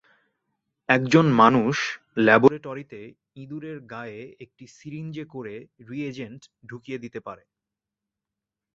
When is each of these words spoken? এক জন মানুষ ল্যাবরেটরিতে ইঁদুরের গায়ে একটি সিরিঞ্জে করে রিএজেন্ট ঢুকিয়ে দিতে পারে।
এক 0.89 1.01
জন 1.07 1.27
মানুষ 1.41 1.75
ল্যাবরেটরিতে 2.17 3.01
ইঁদুরের 3.35 3.77
গায়ে 3.91 4.21
একটি 4.39 4.65
সিরিঞ্জে 4.77 5.25
করে 5.25 5.55
রিএজেন্ট 5.89 6.41
ঢুকিয়ে 6.69 6.97
দিতে 6.97 7.19
পারে। 7.19 7.43